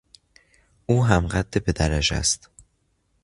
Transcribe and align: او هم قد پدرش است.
او 0.85 1.05
هم 1.05 1.27
قد 1.27 1.57
پدرش 1.57 2.11
است. 2.11 2.49